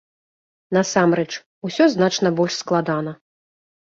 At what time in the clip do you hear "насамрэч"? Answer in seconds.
0.77-1.27